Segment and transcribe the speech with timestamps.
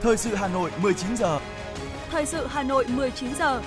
[0.00, 1.40] Thời sự Hà Nội 19 giờ.
[2.10, 3.62] Thời sự Hà Nội 19 giờ.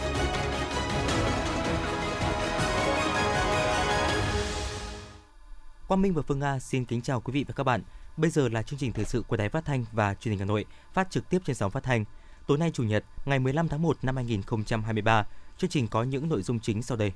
[5.88, 7.82] Quang Minh và Phương Nga xin kính chào quý vị và các bạn.
[8.18, 10.46] Bây giờ là chương trình thời sự của Đài Phát thanh và Truyền hình Hà
[10.46, 12.05] Nội, phát trực tiếp trên sóng phát thanh.
[12.48, 15.25] Tối nay chủ nhật, ngày 15 tháng 1 năm 2023,
[15.57, 17.11] chương trình có những nội dung chính sau đây.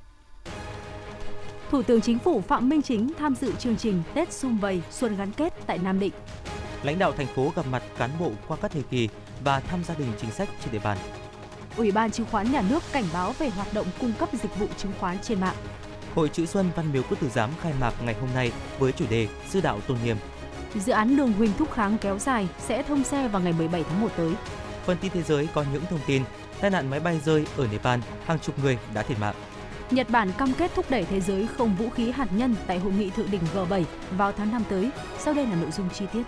[1.69, 5.15] Thủ tướng Chính phủ Phạm Minh Chính tham dự chương trình Tết Xung Vầy Xuân
[5.15, 6.13] gắn kết tại Nam Định.
[6.83, 9.09] Lãnh đạo thành phố gặp mặt cán bộ qua các thời kỳ
[9.43, 10.97] và thăm gia đình chính sách trên địa bàn.
[11.77, 14.67] Ủy ban chứng khoán nhà nước cảnh báo về hoạt động cung cấp dịch vụ
[14.77, 15.55] chứng khoán trên mạng.
[16.15, 19.05] Hội chữ Xuân Văn Miếu Quốc Tử Giám khai mạc ngày hôm nay với chủ
[19.09, 20.17] đề Sư đạo tôn nghiêm.
[20.75, 24.01] Dự án đường Huỳnh Thúc Kháng kéo dài sẽ thông xe vào ngày 17 tháng
[24.01, 24.31] 1 tới.
[24.85, 26.23] Phần tin thế giới có những thông tin
[26.61, 29.35] tai nạn máy bay rơi ở Nepal, hàng chục người đã thiệt mạng.
[29.91, 32.93] Nhật Bản cam kết thúc đẩy thế giới không vũ khí hạt nhân tại hội
[32.93, 33.83] nghị thượng đỉnh G7
[34.17, 34.89] vào tháng 5 tới.
[35.19, 36.23] Sau đây là nội dung chi tiết.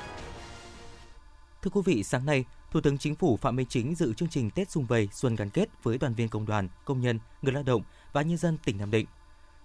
[1.66, 4.50] Thưa quý vị, sáng nay, Thủ tướng Chính phủ Phạm Minh Chính dự chương trình
[4.50, 7.64] Tết Xung Vầy Xuân gắn kết với đoàn viên công đoàn, công nhân, người lao
[7.64, 7.82] động
[8.14, 9.06] và nhân dân tỉnh Nam Định.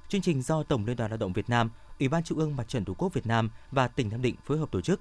[0.09, 2.69] Chương trình do Tổng Liên đoàn Lao động Việt Nam, Ủy ban Trung ương Mặt
[2.69, 5.01] trận Tổ quốc Việt Nam và tỉnh Nam Định phối hợp tổ chức.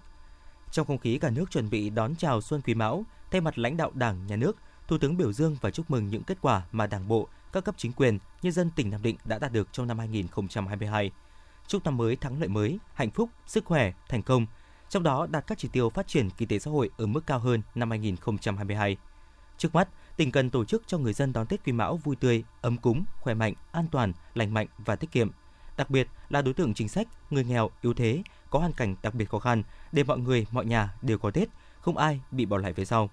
[0.72, 3.78] Trong không khí cả nước chuẩn bị đón chào Xuân Quý Mão, thay mặt lãnh
[3.78, 6.88] đạo Đảng, Nhà nước, Thủ tướng biểu dương và chúc mừng những kết quả mà
[6.88, 9.88] Đảng bộ, các cấp chính quyền, nhân dân tỉnh Nam Định đã đạt được trong
[9.88, 11.12] năm 2022.
[11.68, 14.46] Chúc năm mới thắng lợi mới, hạnh phúc, sức khỏe, thành công,
[14.90, 17.40] trong đó đạt các chỉ tiêu phát triển kinh tế xã hội ở mức cao
[17.40, 18.98] hơn năm 2022.
[19.58, 22.44] Trước mắt, tỉnh cần tổ chức cho người dân đón Tết Quý Mão vui tươi,
[22.62, 25.32] ấm cúng, khỏe mạnh, an toàn, lành mạnh và tiết kiệm.
[25.78, 29.14] Đặc biệt là đối tượng chính sách, người nghèo, yếu thế, có hoàn cảnh đặc
[29.14, 31.50] biệt khó khăn để mọi người, mọi nhà đều có Tết,
[31.82, 33.10] không ai bị bỏ lại phía sau.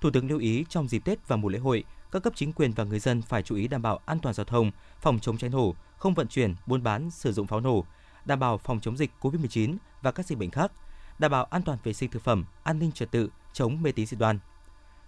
[0.00, 2.72] Thủ tướng lưu ý trong dịp Tết và mùa lễ hội, các cấp chính quyền
[2.72, 4.70] và người dân phải chú ý đảm bảo an toàn giao thông,
[5.00, 7.84] phòng chống cháy nổ, không vận chuyển, buôn bán, sử dụng pháo nổ,
[8.24, 10.72] đảm bảo phòng chống dịch COVID-19 và các dịch bệnh khác,
[11.18, 14.06] đảm bảo an toàn vệ sinh thực phẩm, an ninh trật tự, chống mê tín
[14.06, 14.38] dị đoan.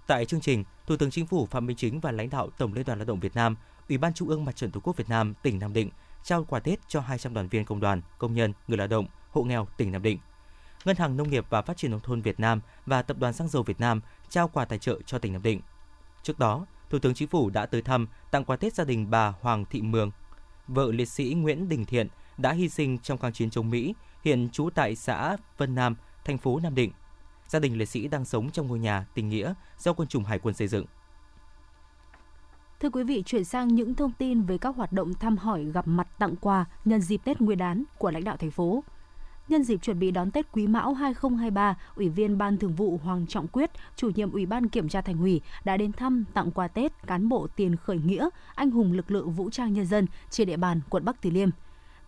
[0.07, 2.85] Tại chương trình, Thủ tướng Chính phủ Phạm Minh Chính và lãnh đạo Tổng Liên
[2.85, 3.57] đoàn Lao động Việt Nam,
[3.89, 5.91] Ủy ban Trung ương Mặt trận Tổ quốc Việt Nam tỉnh Nam Định
[6.25, 9.43] trao quà Tết cho 200 đoàn viên công đoàn, công nhân, người lao động, hộ
[9.43, 10.19] nghèo tỉnh Nam Định.
[10.85, 13.49] Ngân hàng Nông nghiệp và Phát triển nông thôn Việt Nam và Tập đoàn Xăng
[13.49, 15.61] dầu Việt Nam trao quà tài trợ cho tỉnh Nam Định.
[16.23, 19.33] Trước đó, Thủ tướng Chính phủ đã tới thăm, tặng quà Tết gia đình bà
[19.41, 20.11] Hoàng Thị Mường,
[20.69, 23.95] vợ liệt sĩ Nguyễn Đình Thiện đã hy sinh trong kháng chiến chống Mỹ,
[24.25, 26.93] hiện trú tại xã Vân Nam, thành phố Nam Định.
[27.49, 30.39] Gia đình liệt sĩ đang sống trong ngôi nhà tình nghĩa do quân chủng hải
[30.39, 30.87] quân xây dựng.
[32.81, 35.89] Thưa quý vị, chuyển sang những thông tin về các hoạt động thăm hỏi gặp
[35.89, 38.85] mặt tặng quà nhân dịp Tết Nguyên đán của lãnh đạo thành phố.
[39.49, 43.27] Nhân dịp chuẩn bị đón Tết Quý Mão 2023, Ủy viên Ban Thường vụ Hoàng
[43.27, 46.69] Trọng Quyết, chủ nhiệm Ủy ban Kiểm tra Thành ủy đã đến thăm tặng quà
[46.69, 50.47] Tết cán bộ tiền khởi nghĩa, anh hùng lực lượng vũ trang nhân dân trên
[50.49, 51.51] địa bàn quận Bắc Từ Liêm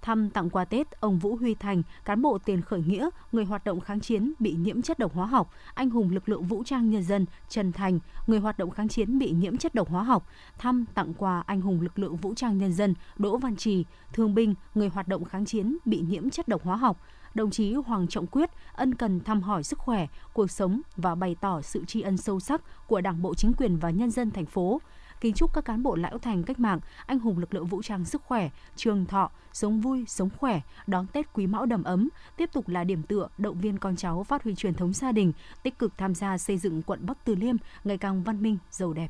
[0.02, 3.64] thăm tặng quà Tết ông Vũ Huy Thành, cán bộ tiền khởi nghĩa, người hoạt
[3.64, 6.90] động kháng chiến bị nhiễm chất độc hóa học, anh hùng lực lượng vũ trang
[6.90, 10.26] nhân dân Trần Thành, người hoạt động kháng chiến bị nhiễm chất độc hóa học,
[10.58, 14.34] thăm tặng quà anh hùng lực lượng vũ trang nhân dân Đỗ Văn Trì, thương
[14.34, 17.00] binh, người hoạt động kháng chiến bị nhiễm chất độc hóa học,
[17.34, 21.36] đồng chí Hoàng Trọng Quyết ân cần thăm hỏi sức khỏe, cuộc sống và bày
[21.40, 24.46] tỏ sự tri ân sâu sắc của Đảng bộ chính quyền và nhân dân thành
[24.46, 24.80] phố
[25.20, 28.04] kính chúc các cán bộ lão thành cách mạng, anh hùng lực lượng vũ trang
[28.04, 32.50] sức khỏe, trường thọ, sống vui, sống khỏe, đón Tết Quý Mão đầm ấm, tiếp
[32.52, 35.32] tục là điểm tựa, động viên con cháu phát huy truyền thống gia đình,
[35.62, 38.92] tích cực tham gia xây dựng quận Bắc Từ Liêm ngày càng văn minh, giàu
[38.92, 39.08] đẹp.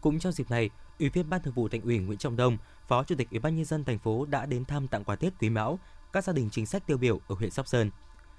[0.00, 2.56] Cũng trong dịp này, Ủy viên Ban Thường vụ Thành ủy Nguyễn Trọng Đông,
[2.88, 5.32] Phó Chủ tịch Ủy ban nhân dân thành phố đã đến thăm tặng quà Tết
[5.40, 5.78] Quý Mão
[6.12, 7.90] các gia đình chính sách tiêu biểu ở huyện Sóc Sơn.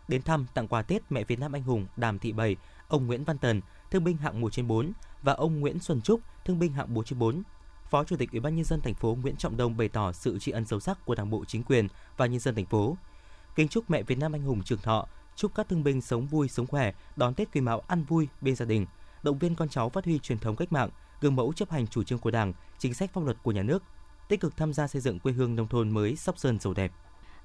[0.07, 2.55] Đến thăm tặng quà Tết mẹ Việt Nam anh hùng Đàm Thị Bảy,
[2.87, 4.91] ông Nguyễn Văn Tần, thương binh hạng 1 trên 4
[5.23, 7.43] và ông Nguyễn Xuân Trúc, thương binh hạng 4 trên 4.
[7.89, 10.39] Phó Chủ tịch Ủy ban nhân dân thành phố Nguyễn Trọng Đông bày tỏ sự
[10.39, 12.97] tri ân sâu sắc của Đảng bộ chính quyền và nhân dân thành phố.
[13.55, 16.47] Kính chúc mẹ Việt Nam anh hùng trường thọ, chúc các thương binh sống vui
[16.47, 18.85] sống khỏe, đón Tết Quý Mão ăn vui bên gia đình,
[19.23, 20.89] động viên con cháu phát huy truyền thống cách mạng,
[21.21, 23.83] gương mẫu chấp hành chủ trương của Đảng, chính sách pháp luật của nhà nước,
[24.27, 26.91] tích cực tham gia xây dựng quê hương nông thôn mới Sóc Sơn giàu đẹp.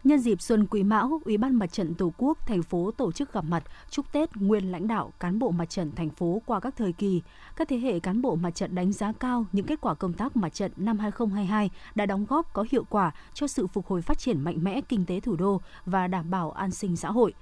[0.05, 3.33] Nhân dịp Xuân Quý Mão, Ủy ban Mặt trận Tổ quốc thành phố tổ chức
[3.33, 6.77] gặp mặt chúc Tết nguyên lãnh đạo cán bộ mặt trận thành phố qua các
[6.77, 7.23] thời kỳ.
[7.57, 10.37] Các thế hệ cán bộ mặt trận đánh giá cao những kết quả công tác
[10.37, 14.19] mặt trận năm 2022 đã đóng góp có hiệu quả cho sự phục hồi phát
[14.19, 17.35] triển mạnh mẽ kinh tế thủ đô và đảm bảo an sinh xã hội.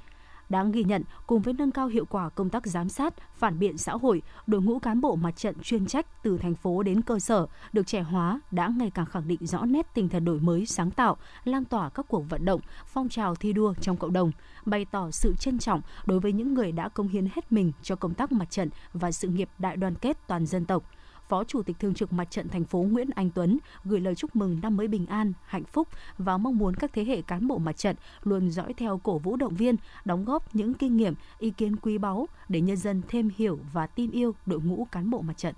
[0.51, 3.79] Đáng ghi nhận, cùng với nâng cao hiệu quả công tác giám sát, phản biện
[3.79, 7.19] xã hội, đội ngũ cán bộ mặt trận chuyên trách từ thành phố đến cơ
[7.19, 10.67] sở được trẻ hóa đã ngày càng khẳng định rõ nét tinh thần đổi mới
[10.67, 14.33] sáng tạo, lan tỏa các cuộc vận động, phong trào thi đua trong cộng đồng,
[14.65, 17.97] bày tỏ sự trân trọng đối với những người đã công hiến hết mình cho
[17.97, 20.83] công tác mặt trận và sự nghiệp đại đoàn kết toàn dân tộc.
[21.31, 24.37] Phó Chủ tịch Thường trực Mặt trận thành phố Nguyễn Anh Tuấn gửi lời chúc
[24.37, 25.89] mừng năm mới bình an, hạnh phúc
[26.19, 29.37] và mong muốn các thế hệ cán bộ mặt trận luôn dõi theo cổ vũ
[29.37, 33.31] động viên, đóng góp những kinh nghiệm, ý kiến quý báu để nhân dân thêm
[33.37, 35.55] hiểu và tin yêu đội ngũ cán bộ mặt trận.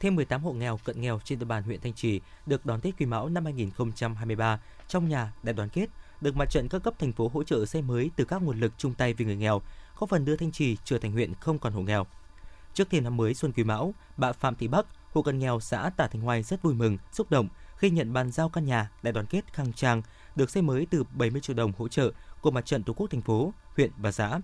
[0.00, 2.94] Thêm 18 hộ nghèo cận nghèo trên địa bàn huyện Thanh Trì được đón Tết
[2.98, 5.86] Quý Mão năm 2023 trong nhà đại đoàn kết,
[6.20, 8.72] được mặt trận các cấp thành phố hỗ trợ xây mới từ các nguồn lực
[8.78, 9.62] chung tay vì người nghèo,
[9.98, 12.06] góp phần đưa Thanh Trì trở thành huyện không còn hộ nghèo.
[12.76, 15.90] Trước thềm năm mới Xuân Quý Mão, bà Phạm Thị Bắc, hộ cận nghèo xã
[15.96, 19.12] Tả Thành Hoài rất vui mừng, xúc động khi nhận bàn giao căn nhà đại
[19.12, 20.02] đoàn kết khang trang
[20.36, 23.22] được xây mới từ 70 triệu đồng hỗ trợ của mặt trận Tổ quốc thành
[23.22, 24.40] phố, huyện và xã.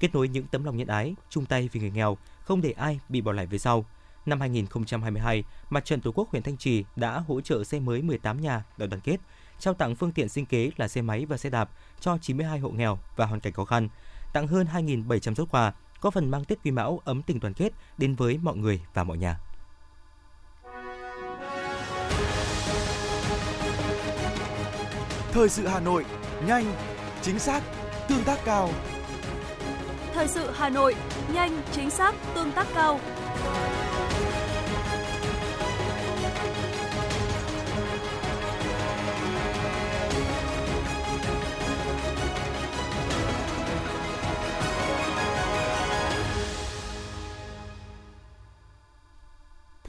[0.00, 3.00] Kết nối những tấm lòng nhân ái, chung tay vì người nghèo, không để ai
[3.08, 3.84] bị bỏ lại về sau.
[4.26, 8.40] Năm 2022, Mặt trận Tổ quốc huyện Thanh Trì đã hỗ trợ xây mới 18
[8.40, 9.16] nhà đại đoàn kết,
[9.58, 11.70] trao tặng phương tiện sinh kế là xe máy và xe đạp
[12.00, 13.88] cho 92 hộ nghèo và hoàn cảnh khó khăn,
[14.32, 15.72] tặng hơn 2.700 xuất quà,
[16.02, 19.04] có phần mang Tết Quý Mão ấm tình đoàn kết đến với mọi người và
[19.04, 19.38] mọi nhà.
[25.32, 26.04] Thời sự Hà Nội,
[26.46, 26.64] nhanh,
[27.22, 27.62] chính xác,
[28.08, 28.70] tương tác cao.
[30.14, 30.94] Thời sự Hà Nội,
[31.34, 33.00] nhanh, chính xác, tương tác cao.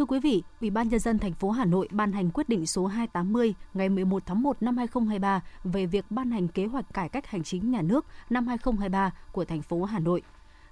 [0.04, 2.68] Thưa quý vị, Ủy ban nhân dân thành phố Hà Nội ban hành quyết định
[2.68, 7.10] số 280 ngày 11 tháng 1 năm 2023 về việc ban hành kế hoạch cải
[7.10, 10.22] cách hành chính nhà nước năm 2023 của thành phố Hà Nội.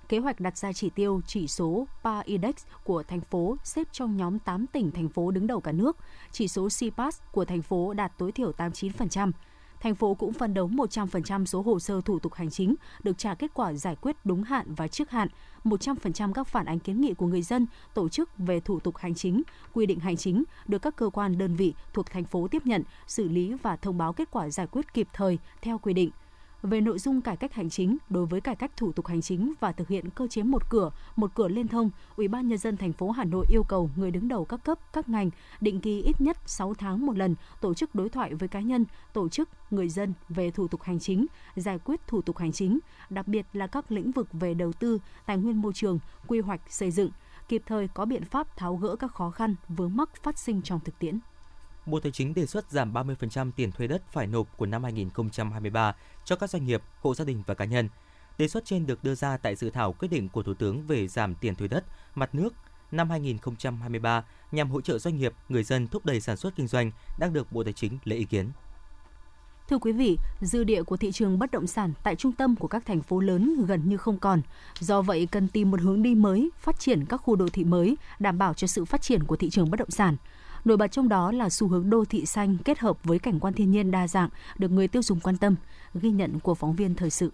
[0.10, 4.18] Kế hoạch đặt ra chỉ tiêu chỉ số PA Index của thành phố xếp trong
[4.18, 5.98] nhóm 8 tỉnh thành phố đứng đầu cả nước.
[6.32, 9.32] Chỉ số CPAS của thành phố đạt tối thiểu 89%.
[9.82, 13.36] Thành phố cũng phân đấu 100% số hồ sơ thủ tục hành chính được trả
[13.36, 15.28] kết quả giải quyết đúng hạn và trước hạn,
[15.64, 19.16] 100% các phản ánh kiến nghị của người dân, tổ chức về thủ tục hành
[19.16, 19.42] chính,
[19.74, 22.84] quy định hành chính được các cơ quan đơn vị thuộc thành phố tiếp nhận,
[23.08, 26.12] xử lý và thông báo kết quả giải quyết kịp thời theo quy định
[26.64, 29.54] về nội dung cải cách hành chính đối với cải cách thủ tục hành chính
[29.60, 32.78] và thực hiện cơ chế một cửa, một cửa liên thông, Ủy ban nhân dân
[32.78, 35.30] thành phố Hà Nội yêu cầu người đứng đầu các cấp, các ngành
[35.62, 38.86] định kỳ ít nhất 6 tháng một lần tổ chức đối thoại với cá nhân,
[39.14, 41.26] tổ chức, người dân về thủ tục hành chính,
[41.56, 42.80] giải quyết thủ tục hành chính,
[43.10, 46.62] đặc biệt là các lĩnh vực về đầu tư, tài nguyên môi trường, quy hoạch,
[46.70, 47.10] xây dựng,
[47.48, 50.80] kịp thời có biện pháp tháo gỡ các khó khăn vướng mắc phát sinh trong
[50.80, 51.20] thực tiễn.
[51.86, 55.96] Bộ Tài chính đề xuất giảm 30% tiền thuê đất phải nộp của năm 2023
[56.26, 57.90] cho các doanh nghiệp, hộ gia đình và cá nhân.
[58.38, 61.08] Đề xuất trên được đưa ra tại dự thảo quyết định của Thủ tướng về
[61.08, 61.84] giảm tiền thuê đất,
[62.16, 62.54] mặt nước
[62.92, 66.92] năm 2023 nhằm hỗ trợ doanh nghiệp, người dân thúc đẩy sản xuất kinh doanh
[67.20, 68.50] đang được Bộ Tài chính lấy ý kiến.
[69.70, 72.68] Thưa quý vị, dư địa của thị trường bất động sản tại trung tâm của
[72.68, 74.42] các thành phố lớn gần như không còn.
[74.80, 77.98] Do vậy, cần tìm một hướng đi mới, phát triển các khu đô thị mới,
[78.20, 80.18] đảm bảo cho sự phát triển của thị trường bất động sản.
[80.66, 83.54] Nổi bật trong đó là xu hướng đô thị xanh kết hợp với cảnh quan
[83.54, 85.56] thiên nhiên đa dạng được người tiêu dùng quan tâm,
[85.94, 87.32] ghi nhận của phóng viên thời sự.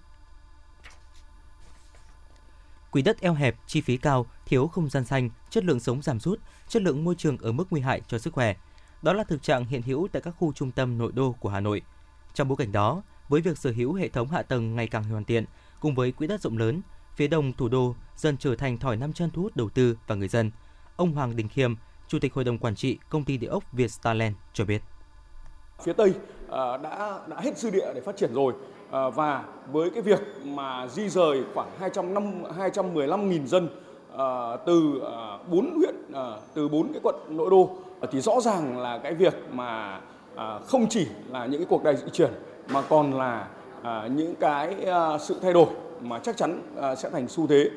[2.92, 6.20] Quỹ đất eo hẹp, chi phí cao, thiếu không gian xanh, chất lượng sống giảm
[6.20, 8.56] sút, chất lượng môi trường ở mức nguy hại cho sức khỏe.
[9.02, 11.60] Đó là thực trạng hiện hữu tại các khu trung tâm nội đô của Hà
[11.60, 11.82] Nội.
[12.34, 15.24] Trong bối cảnh đó, với việc sở hữu hệ thống hạ tầng ngày càng hoàn
[15.24, 15.46] thiện,
[15.80, 16.82] cùng với quỹ đất rộng lớn,
[17.16, 20.16] phía đông thủ đô dần trở thành thỏi nam chân thu hút đầu tư và
[20.16, 20.52] người dân.
[20.96, 21.76] Ông Hoàng Đình Khiêm,
[22.08, 24.82] Chủ tịch Hội đồng Quản trị Công ty Địa ốc Vietstarland cho biết.
[25.84, 26.14] Phía Tây
[26.52, 28.54] à, đã đã hết dư địa để phát triển rồi
[28.92, 33.70] à, và với cái việc mà di rời khoảng 205 215.000 dân
[34.18, 35.02] à, từ
[35.52, 35.96] bốn huyện
[36.54, 37.78] từ bốn cái quận nội đô
[38.12, 40.02] thì rõ ràng là cái việc mà
[40.68, 42.32] không chỉ là những cái cuộc đại di chuyển
[42.70, 43.48] mà còn là
[44.12, 44.76] những cái
[45.20, 45.68] sự thay đổi
[46.02, 47.70] mà chắc chắn sẽ thành xu thế.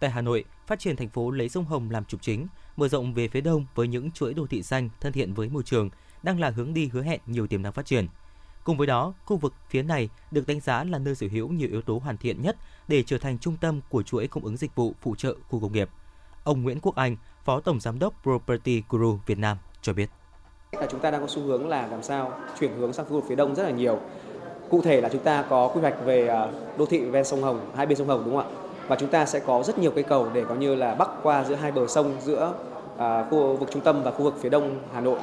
[0.00, 3.14] Tại Hà Nội, phát triển thành phố lấy sông Hồng làm trục chính, mở rộng
[3.14, 5.90] về phía đông với những chuỗi đô thị xanh thân thiện với môi trường
[6.22, 8.06] đang là hướng đi hứa hẹn nhiều tiềm năng phát triển.
[8.64, 11.68] Cùng với đó, khu vực phía này được đánh giá là nơi sở hữu nhiều
[11.68, 12.56] yếu tố hoàn thiện nhất
[12.88, 15.72] để trở thành trung tâm của chuỗi cung ứng dịch vụ phụ trợ khu công
[15.72, 15.88] nghiệp.
[16.44, 20.10] Ông Nguyễn Quốc Anh, Phó Tổng Giám đốc Property Guru Việt Nam cho biết.
[20.72, 23.24] Là chúng ta đang có xu hướng là làm sao chuyển hướng sang khu vực
[23.28, 24.00] phía đông rất là nhiều.
[24.70, 27.70] Cụ thể là chúng ta có quy hoạch về à, đô thị ven sông Hồng,
[27.76, 28.63] hai bên sông Hồng đúng không ạ?
[28.88, 31.44] Và chúng ta sẽ có rất nhiều cây cầu để có như là bắc qua
[31.44, 32.52] giữa hai bờ sông giữa
[32.98, 35.18] à, khu vực trung tâm và khu vực phía đông Hà Nội.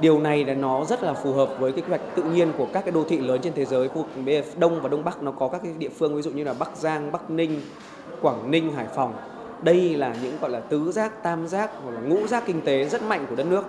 [0.00, 2.66] Điều này là nó rất là phù hợp với cái quy hoạch tự nhiên của
[2.72, 5.30] các cái đô thị lớn trên thế giới, khu vực đông và đông bắc nó
[5.30, 7.60] có các cái địa phương ví dụ như là Bắc Giang, Bắc Ninh,
[8.22, 9.14] Quảng Ninh, Hải Phòng.
[9.62, 12.84] Đây là những gọi là tứ giác, tam giác hoặc là ngũ giác kinh tế
[12.84, 13.64] rất mạnh của đất nước.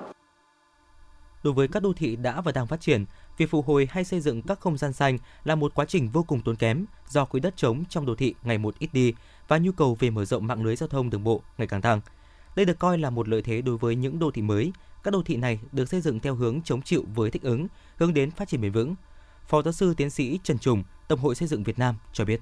[1.44, 3.06] Đối với các đô thị đã và đang phát triển,
[3.38, 6.24] việc phục hồi hay xây dựng các không gian xanh là một quá trình vô
[6.24, 9.14] cùng tốn kém do quỹ đất trống trong đô thị ngày một ít đi
[9.48, 12.02] và nhu cầu về mở rộng mạng lưới giao thông đường bộ ngày càng tăng.
[12.56, 14.72] Đây được coi là một lợi thế đối với những đô thị mới.
[15.04, 18.14] Các đô thị này được xây dựng theo hướng chống chịu với thích ứng, hướng
[18.14, 18.96] đến phát triển bền vững.
[19.48, 22.42] Phó giáo sư tiến sĩ Trần Trùng, Tổng hội xây dựng Việt Nam cho biết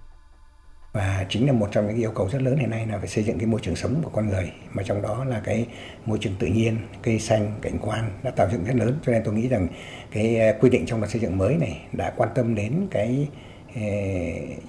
[0.93, 3.24] và chính là một trong những yêu cầu rất lớn hiện nay là phải xây
[3.24, 5.67] dựng cái môi trường sống của con người mà trong đó là cái
[6.05, 9.00] môi trường tự nhiên cây xanh cảnh quan đã tạo dựng rất lớn.
[9.05, 9.67] Cho nên tôi nghĩ rằng
[10.12, 13.27] cái ờ, quy định trong luật xây dựng mới này đã quan tâm đến cái
[13.75, 13.81] ờ,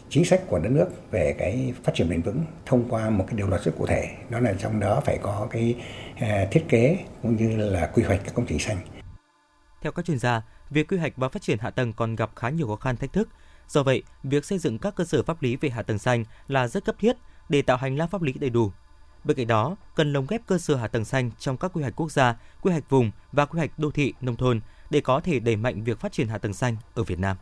[0.08, 3.36] chính sách của đất nước về cái phát triển bền vững thông qua một cái
[3.36, 4.08] điều luật rất cụ thể.
[4.30, 5.76] Đó là trong đó phải có cái
[6.20, 8.76] ờ, thiết kế cũng như là quy hoạch các công trình xanh.
[9.82, 12.48] Theo các chuyên gia, việc quy hoạch và phát triển hạ tầng còn gặp khá
[12.48, 13.28] nhiều khó khăn thách thức.
[13.72, 16.68] Do vậy, việc xây dựng các cơ sở pháp lý về hạ tầng xanh là
[16.68, 17.16] rất cấp thiết
[17.48, 18.72] để tạo hành lang pháp lý đầy đủ.
[19.24, 21.96] Bên cạnh đó, cần lồng ghép cơ sở hạ tầng xanh trong các quy hoạch
[21.96, 24.60] quốc gia, quy hoạch vùng và quy hoạch đô thị, nông thôn
[24.90, 27.36] để có thể đẩy mạnh việc phát triển hạ tầng xanh ở Việt Nam.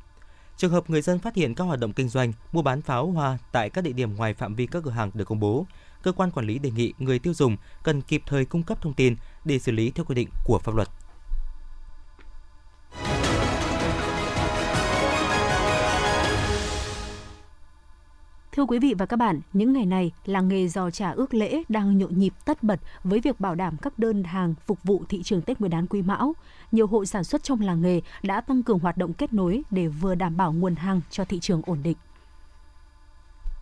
[0.58, 3.38] Trường hợp người dân phát hiện các hoạt động kinh doanh, mua bán pháo hoa
[3.52, 5.66] tại các địa điểm ngoài phạm vi các cửa hàng được công bố,
[6.04, 8.94] cơ quan quản lý đề nghị người tiêu dùng cần kịp thời cung cấp thông
[8.94, 10.90] tin để xử lý theo quy định của pháp luật.
[18.58, 21.64] Thưa quý vị và các bạn, những ngày này, làng nghề giò trà ước lễ
[21.70, 25.24] đang nhộn nhịp tất bật với việc bảo đảm các đơn hàng phục vụ thị
[25.24, 26.34] trường Tết Nguyên đán Quý Mão.
[26.72, 29.88] Nhiều hộ sản xuất trong làng nghề đã tăng cường hoạt động kết nối để
[29.88, 31.98] vừa đảm bảo nguồn hàng cho thị trường ổn định.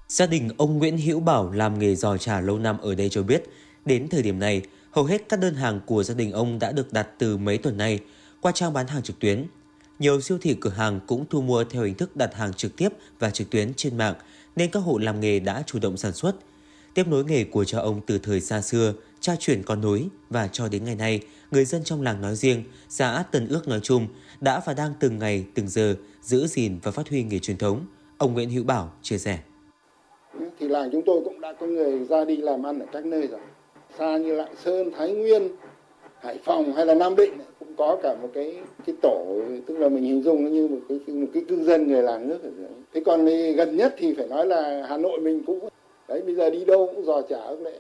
[0.08, 3.24] Gia đình ông Nguyễn Hữu Bảo làm nghề giò trà lâu năm ở đây cho
[3.24, 3.44] biết,
[3.86, 4.62] đến thời điểm này,
[4.92, 7.78] hầu hết các đơn hàng của gia đình ông đã được đặt từ mấy tuần
[7.78, 8.00] nay
[8.42, 9.46] qua trang bán hàng trực tuyến.
[10.00, 12.90] Nhiều siêu thị cửa hàng cũng thu mua theo hình thức đặt hàng trực tiếp
[13.20, 14.16] và trực tuyến trên mạng–
[14.56, 16.36] nên các hộ làm nghề đã chủ động sản xuất.
[16.94, 20.48] Tiếp nối nghề của cha ông từ thời xa xưa, cha truyền con nối và
[20.48, 21.20] cho đến ngày nay,
[21.52, 24.08] người dân trong làng nói riêng, xã Tân Ước nói chung
[24.42, 27.86] đã và đang từng ngày, từng giờ giữ gìn và phát huy nghề truyền thống.
[28.18, 29.40] Ông Nguyễn Hữu Bảo chia sẻ.
[30.60, 33.28] Thì làng chúng tôi cũng đã có người ra đi làm ăn ở các nơi
[33.28, 33.40] rồi.
[33.98, 35.48] Xa như Lạng Sơn, Thái Nguyên,
[36.22, 37.34] Hải Phòng hay là Nam Định
[37.78, 38.56] có cả một cái
[38.86, 41.88] cái tổ tức là mình hình dung nó như một cái một cái cư dân
[41.88, 42.68] người làng nước ở dưới.
[42.94, 45.70] Thế còn gần nhất thì phải nói là Hà Nội mình cũng
[46.08, 47.80] đấy bây giờ đi đâu cũng dò trà ước lệ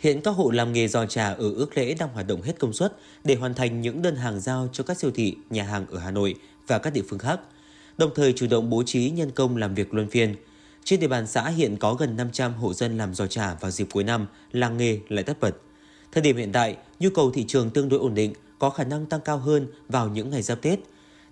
[0.00, 2.72] Hiện các hộ làm nghề giò trà ở ước lễ đang hoạt động hết công
[2.72, 2.92] suất
[3.24, 6.10] để hoàn thành những đơn hàng giao cho các siêu thị, nhà hàng ở Hà
[6.10, 6.34] Nội
[6.66, 7.40] và các địa phương khác,
[7.98, 10.34] đồng thời chủ động bố trí nhân công làm việc luân phiên.
[10.84, 13.86] Trên địa bàn xã hiện có gần 500 hộ dân làm giò trà vào dịp
[13.92, 15.56] cuối năm, làng nghề lại tất bật.
[16.12, 19.06] Thời điểm hiện tại, nhu cầu thị trường tương đối ổn định, có khả năng
[19.06, 20.78] tăng cao hơn vào những ngày giáp Tết.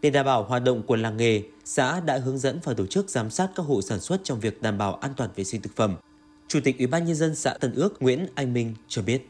[0.03, 3.11] Để đảm bảo hoạt động của làng nghề, xã đã hướng dẫn và tổ chức
[3.11, 5.77] giám sát các hộ sản xuất trong việc đảm bảo an toàn vệ sinh thực
[5.77, 5.97] phẩm.
[6.49, 9.29] Chủ tịch Ủy ban nhân dân xã Tân Ước Nguyễn Anh Minh cho biết.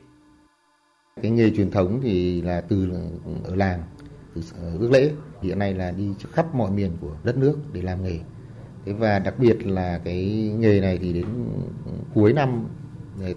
[1.23, 2.89] Cái nghề truyền thống thì là từ
[3.45, 3.83] ở làng,
[4.35, 4.43] từ
[4.81, 5.11] ước lễ,
[5.43, 8.19] hiện nay là đi khắp mọi miền của đất nước để làm nghề.
[8.87, 10.25] Thế và đặc biệt là cái
[10.59, 11.27] nghề này thì đến
[12.15, 12.65] cuối năm,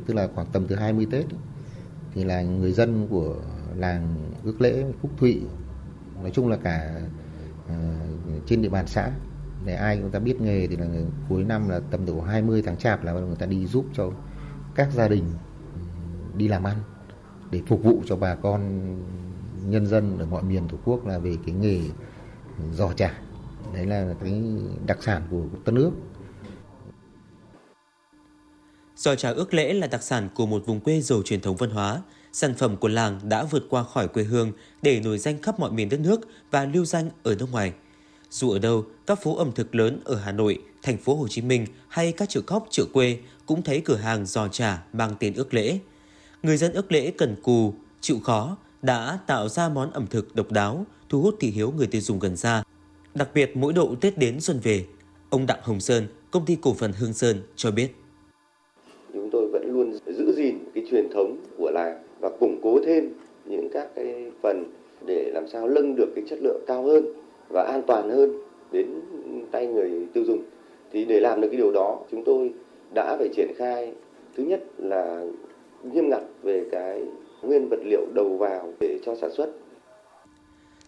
[0.05, 1.25] tức là khoảng tầm từ 20 Tết,
[2.13, 3.35] thì là người dân của
[3.75, 5.41] làng ước lễ phúc thụy
[6.21, 7.01] nói chung là cả
[7.65, 7.73] uh,
[8.45, 9.11] trên địa bàn xã.
[9.65, 10.87] Để ai người ta biết nghề thì là
[11.29, 14.11] cuối năm là tầm độ 20 tháng chạp là người ta đi giúp cho
[14.75, 15.23] các gia đình
[16.37, 16.77] đi làm ăn
[17.51, 18.61] để phục vụ cho bà con
[19.65, 21.81] nhân dân ở mọi miền tổ quốc là về cái nghề
[22.73, 23.13] giò chả.
[23.73, 24.43] Đấy là cái
[24.85, 25.91] đặc sản của tân nước.
[28.95, 31.69] Giò chả ước lễ là đặc sản của một vùng quê giàu truyền thống văn
[31.69, 32.01] hóa
[32.33, 35.71] sản phẩm của làng đã vượt qua khỏi quê hương để nổi danh khắp mọi
[35.71, 36.21] miền đất nước
[36.51, 37.73] và lưu danh ở nước ngoài.
[38.29, 41.41] Dù ở đâu, các phố ẩm thực lớn ở Hà Nội, thành phố Hồ Chí
[41.41, 45.33] Minh hay các chợ cóc, chợ quê cũng thấy cửa hàng giò trà mang tên
[45.33, 45.79] ước lễ.
[46.43, 50.51] Người dân ước lễ cần cù, chịu khó đã tạo ra món ẩm thực độc
[50.51, 52.63] đáo, thu hút thị hiếu người tiêu dùng gần xa.
[53.13, 54.85] Đặc biệt mỗi độ Tết đến xuân về,
[55.29, 57.95] ông Đặng Hồng Sơn, công ty cổ phần Hương Sơn cho biết.
[59.13, 61.30] Chúng tôi vẫn luôn giữ gìn cái truyền thống
[62.21, 63.13] và củng cố thêm
[63.45, 64.63] những các cái phần
[65.05, 67.05] để làm sao nâng được cái chất lượng cao hơn
[67.49, 68.31] và an toàn hơn
[68.71, 68.87] đến
[69.51, 70.43] tay người tiêu dùng.
[70.91, 72.51] Thì để làm được cái điều đó, chúng tôi
[72.93, 73.93] đã phải triển khai
[74.37, 75.25] thứ nhất là
[75.83, 77.01] nghiêm ngặt về cái
[77.41, 79.49] nguyên vật liệu đầu vào để cho sản xuất.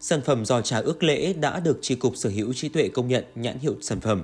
[0.00, 3.08] Sản phẩm giò trà ước lễ đã được Tri Cục Sở hữu trí tuệ công
[3.08, 4.22] nhận nhãn hiệu sản phẩm.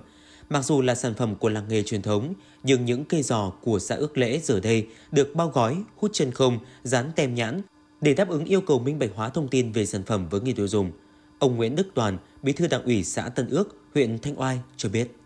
[0.52, 3.78] Mặc dù là sản phẩm của làng nghề truyền thống, nhưng những cây giò của
[3.78, 7.60] xã ước lễ giờ đây được bao gói, hút chân không, dán tem nhãn
[8.00, 10.52] để đáp ứng yêu cầu minh bạch hóa thông tin về sản phẩm với người
[10.52, 10.92] tiêu dùng.
[11.38, 14.88] Ông Nguyễn Đức Toàn, Bí thư Đảng ủy xã Tân Ước, huyện Thanh Oai cho
[14.88, 15.16] biết.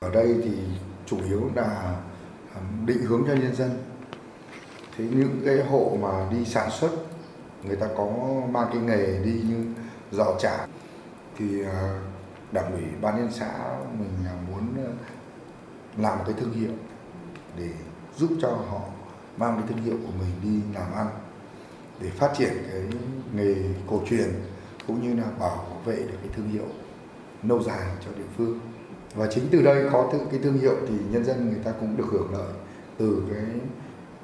[0.00, 0.50] Ở đây thì
[1.06, 2.00] chủ yếu là
[2.54, 3.70] à, định hướng cho nhân dân
[4.96, 6.90] thế những cái hộ mà đi sản xuất
[7.64, 8.06] người ta có
[8.50, 9.64] mang cái nghề đi như
[10.12, 10.66] giò chả
[11.38, 12.00] thì à,
[12.52, 14.10] đảng ủy ban nhân xã mình
[14.50, 14.92] muốn ờ,
[15.96, 16.72] làm một cái thương hiệu
[17.58, 17.68] để
[18.16, 18.80] giúp cho họ
[19.36, 21.06] mang cái thương hiệu của mình đi làm ăn,
[22.00, 22.82] để phát triển cái
[23.34, 23.54] nghề
[23.86, 24.28] cổ truyền
[24.86, 26.66] cũng như là bảo vệ được cái thương hiệu
[27.42, 28.60] lâu dài cho địa phương
[29.14, 32.06] và chính từ đây có cái thương hiệu thì nhân dân người ta cũng được
[32.10, 32.52] hưởng lợi
[32.98, 33.44] từ cái,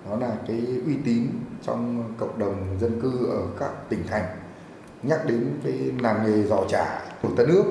[0.09, 1.27] đó là cái uy tín
[1.63, 4.25] trong cộng đồng dân cư ở các tỉnh thành
[5.03, 7.65] nhắc đến cái làng nghề giò trà của Tân Ước.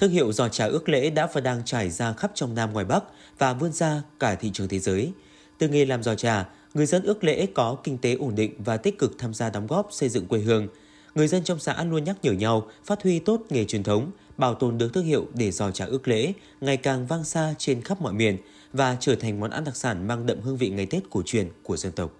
[0.00, 2.84] Thương hiệu giò trà ước lễ đã và đang trải ra khắp trong Nam ngoài
[2.84, 3.04] Bắc
[3.38, 5.12] và vươn ra cả thị trường thế giới.
[5.58, 8.76] Từ nghề làm giò trà, người dân ước lễ có kinh tế ổn định và
[8.76, 10.68] tích cực tham gia đóng góp xây dựng quê hương.
[11.14, 14.54] Người dân trong xã luôn nhắc nhở nhau phát huy tốt nghề truyền thống, bảo
[14.54, 18.00] tồn được thương hiệu để giò trà ước lễ ngày càng vang xa trên khắp
[18.00, 18.36] mọi miền,
[18.72, 21.48] và trở thành món ăn đặc sản mang đậm hương vị ngày Tết cổ truyền
[21.62, 22.12] của dân tộc.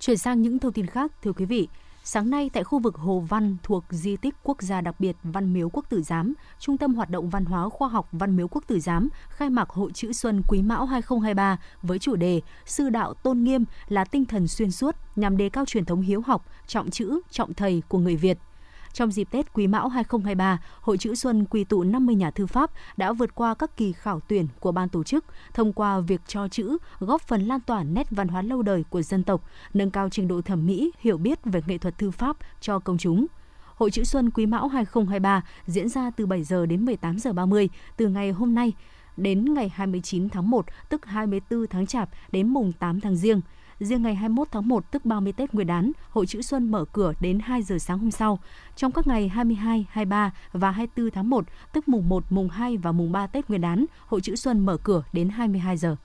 [0.00, 1.68] Chuyển sang những thông tin khác, thưa quý vị,
[2.04, 5.52] Sáng nay tại khu vực Hồ Văn thuộc di tích quốc gia đặc biệt Văn
[5.52, 8.64] Miếu Quốc Tử Giám, Trung tâm hoạt động văn hóa khoa học Văn Miếu Quốc
[8.66, 13.14] Tử Giám khai mạc Hội chữ Xuân Quý Mão 2023 với chủ đề Sư đạo
[13.14, 16.90] tôn nghiêm là tinh thần xuyên suốt nhằm đề cao truyền thống hiếu học, trọng
[16.90, 18.38] chữ, trọng thầy của người Việt–
[18.92, 22.70] trong dịp Tết Quý Mão 2023, Hội chữ Xuân quy tụ 50 nhà thư pháp
[22.96, 25.24] đã vượt qua các kỳ khảo tuyển của ban tổ chức
[25.54, 29.02] thông qua việc cho chữ góp phần lan tỏa nét văn hóa lâu đời của
[29.02, 32.36] dân tộc, nâng cao trình độ thẩm mỹ, hiểu biết về nghệ thuật thư pháp
[32.60, 33.26] cho công chúng.
[33.74, 37.68] Hội chữ Xuân Quý Mão 2023 diễn ra từ 7 giờ đến 18 giờ 30
[37.96, 38.72] từ ngày hôm nay
[39.16, 43.40] đến ngày 29 tháng 1 tức 24 tháng Chạp đến mùng 8 tháng Giêng.
[43.80, 47.12] Riêng ngày 21 tháng 1 tức 30 Tết Nguyên đán, Hội chữ Xuân mở cửa
[47.20, 48.38] đến 2 giờ sáng hôm sau.
[48.76, 52.92] Trong các ngày 22, 23 và 24 tháng 1 tức mùng 1, mùng 2 và
[52.92, 55.96] mùng 3 Tết Nguyên đán, Hội chữ Xuân mở cửa đến 22 giờ.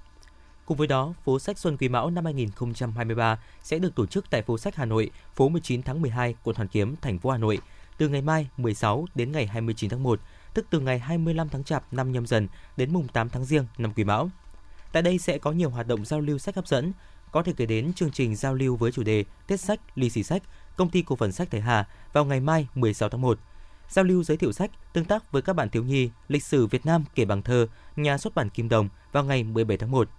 [0.66, 4.42] Cùng với đó, phố sách Xuân Quý Mão năm 2023 sẽ được tổ chức tại
[4.42, 7.60] phố sách Hà Nội, phố 19 tháng 12, quận Hoàn Kiếm, thành phố Hà Nội,
[7.98, 10.20] từ ngày mai 16 đến ngày 29 tháng 1,
[10.54, 13.92] tức từ ngày 25 tháng Chạp năm nhâm dần đến mùng 8 tháng Giêng năm
[13.96, 14.30] Quý Mão.
[14.92, 16.92] Tại đây sẽ có nhiều hoạt động giao lưu sách hấp dẫn,
[17.36, 20.24] có thể kể đến chương trình giao lưu với chủ đề Tết sách, ly xì
[20.24, 20.44] sách,
[20.78, 23.40] công ty cổ phần sách Thái Hà vào ngày mai 16 tháng 1.
[23.90, 26.86] Giao lưu giới thiệu sách, tương tác với các bạn thiếu nhi, lịch sử Việt
[26.86, 30.10] Nam kể bằng thơ, nhà xuất bản Kim Đồng vào ngày 17 tháng 1.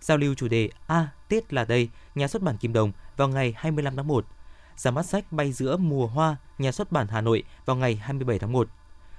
[0.00, 3.54] Giao lưu chủ đề A Tết là đây, nhà xuất bản Kim Đồng vào ngày
[3.56, 4.26] 25 tháng 1.
[4.76, 8.38] Ra mắt sách Bay giữa mùa hoa, nhà xuất bản Hà Nội vào ngày 27
[8.38, 8.68] tháng 1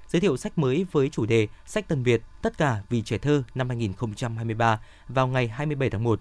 [0.08, 3.42] giới thiệu sách mới với chủ đề Sách Tân Việt Tất cả vì trẻ thơ
[3.54, 6.20] năm 2023 vào ngày 27 tháng 1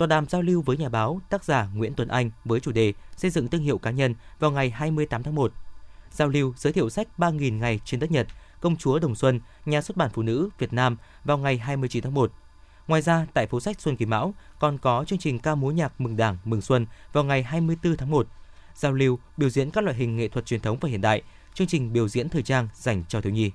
[0.00, 2.92] tọa đàm giao lưu với nhà báo, tác giả Nguyễn Tuấn Anh với chủ đề
[3.16, 5.52] xây dựng thương hiệu cá nhân vào ngày 28 tháng 1.
[6.10, 8.26] Giao lưu giới thiệu sách 3.000 ngày trên đất Nhật,
[8.60, 12.14] Công chúa Đồng Xuân, nhà xuất bản phụ nữ Việt Nam vào ngày 29 tháng
[12.14, 12.32] 1.
[12.88, 16.00] Ngoài ra, tại phố sách Xuân Kỳ Mão còn có chương trình ca múa nhạc
[16.00, 18.26] mừng Đảng, mừng Xuân vào ngày 24 tháng 1.
[18.74, 21.22] Giao lưu, biểu diễn các loại hình nghệ thuật truyền thống và hiện đại,
[21.54, 23.50] chương trình biểu diễn thời trang dành cho thiếu nhi.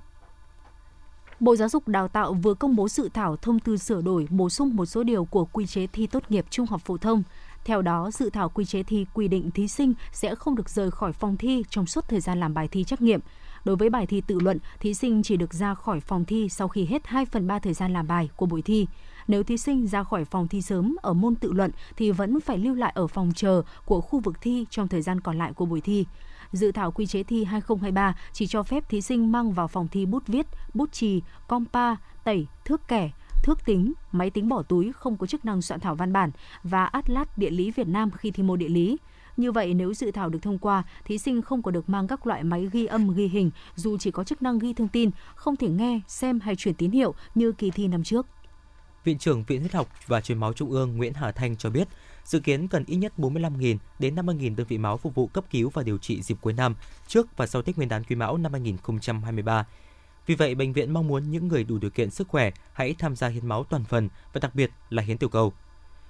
[1.40, 4.50] Bộ Giáo dục Đào tạo vừa công bố dự thảo thông tư sửa đổi bổ
[4.50, 7.24] sung một số điều của quy chế thi tốt nghiệp trung học phổ thông.
[7.66, 10.92] Theo đó, dự thảo quy chế thi quy định thí sinh sẽ không được rời
[10.92, 13.20] khỏi phòng thi trong suốt thời gian làm bài thi trắc nghiệm.
[13.66, 16.68] Đối với bài thi tự luận, thí sinh chỉ được ra khỏi phòng thi sau
[16.68, 18.88] khi hết 2 phần 3 thời gian làm bài của buổi thi.
[19.28, 22.58] Nếu thí sinh ra khỏi phòng thi sớm ở môn tự luận thì vẫn phải
[22.58, 25.66] lưu lại ở phòng chờ của khu vực thi trong thời gian còn lại của
[25.66, 26.06] buổi thi
[26.56, 30.06] dự thảo quy chế thi 2023 chỉ cho phép thí sinh mang vào phòng thi
[30.06, 33.12] bút viết, bút chì, compa, tẩy, thước kẻ,
[33.44, 36.32] thước tính, máy tính bỏ túi không có chức năng soạn thảo văn bản
[36.64, 38.98] và atlas địa lý Việt Nam khi thi môn địa lý.
[39.38, 42.28] Như vậy, nếu dự thảo được thông qua, thí sinh không có được mang các
[42.28, 45.56] loại máy ghi âm ghi hình dù chỉ có chức năng ghi thông tin, không
[45.56, 48.26] thể nghe, xem hay truyền tín hiệu như kỳ thi năm trước.
[49.04, 51.88] Viện trưởng Viện Huyết học và Truyền máu Trung ương Nguyễn Hà Thanh cho biết,
[52.26, 55.70] Dự kiến cần ít nhất 45.000 đến 50.000 đơn vị máu phục vụ cấp cứu
[55.70, 56.76] và điều trị dịp cuối năm,
[57.08, 59.66] trước và sau Tết Nguyên đán Quý Mão năm 2023.
[60.26, 63.16] Vì vậy, bệnh viện mong muốn những người đủ điều kiện sức khỏe hãy tham
[63.16, 65.54] gia hiến máu toàn phần và đặc biệt là hiến tiểu cầu.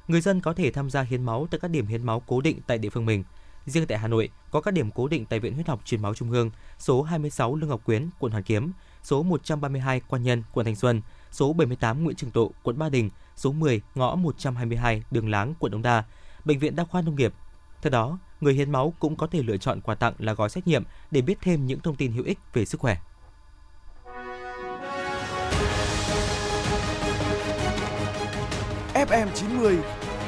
[0.07, 2.59] Người dân có thể tham gia hiến máu tại các điểm hiến máu cố định
[2.67, 3.23] tại địa phương mình.
[3.65, 6.13] Riêng tại Hà Nội, có các điểm cố định tại Viện Huyết học Truyền máu
[6.13, 8.71] Trung ương, số 26 Lương Ngọc Quyến, quận Hoàn Kiếm,
[9.03, 11.01] số 132 Quan Nhân, quận Thanh Xuân,
[11.31, 15.71] số 78 Nguyễn Trường Tộ, quận Ba Đình, số 10 ngõ 122 Đường Láng, quận
[15.71, 16.03] Đống Đa,
[16.45, 17.33] Bệnh viện Đa khoa Nông nghiệp.
[17.81, 20.67] Theo đó, người hiến máu cũng có thể lựa chọn quà tặng là gói xét
[20.67, 22.97] nghiệm để biết thêm những thông tin hữu ích về sức khỏe.
[28.93, 29.77] FM 90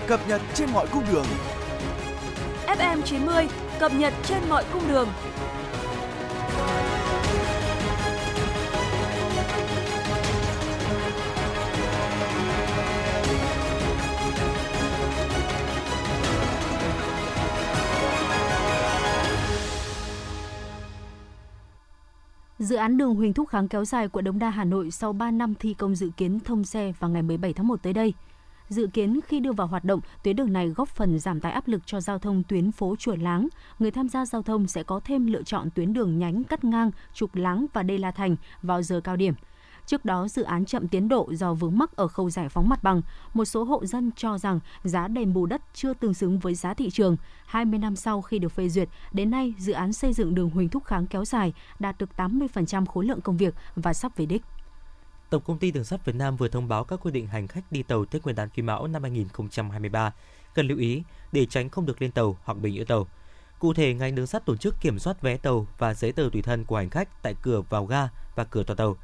[0.08, 1.26] cập nhật trên mọi cung đường.
[2.68, 3.48] FM 90
[3.80, 5.08] cập nhật trên mọi cung đường.
[22.60, 25.32] Dự án đường Huỳnh Thúc Kháng kéo dài quận Đống Đa Hà Nội sau 3
[25.32, 28.14] năm thi công dự kiến thông xe vào ngày 17 tháng 1 tới đây.
[28.70, 31.68] Dự kiến khi đưa vào hoạt động, tuyến đường này góp phần giảm tải áp
[31.68, 33.48] lực cho giao thông tuyến phố Chùa Láng.
[33.80, 36.92] Người tham gia giao thông sẽ có thêm lựa chọn tuyến đường nhánh cắt ngang
[37.14, 39.34] trục Láng và Đê La Thành vào giờ cao điểm.
[39.88, 42.84] Trước đó, dự án chậm tiến độ do vướng mắc ở khâu giải phóng mặt
[42.84, 43.02] bằng.
[43.34, 46.74] Một số hộ dân cho rằng giá đền bù đất chưa tương xứng với giá
[46.74, 47.18] thị trường.
[47.46, 50.70] 20 năm sau khi được phê duyệt, đến nay dự án xây dựng đường Huỳnh
[50.70, 54.42] Thúc Kháng kéo dài đạt được 80% khối lượng công việc và sắp về đích.
[55.30, 57.72] Tổng công ty Đường sắt Việt Nam vừa thông báo các quy định hành khách
[57.72, 60.14] đi tàu Tết Nguyên đán Quý Mão năm 2023
[60.54, 63.08] cần lưu ý để tránh không được lên tàu hoặc bị giữ tàu.
[63.60, 66.42] Cụ thể, ngành đường sắt tổ chức kiểm soát vé tàu và giấy tờ tùy
[66.42, 68.98] thân của hành khách tại cửa vào ga và cửa toa tàu.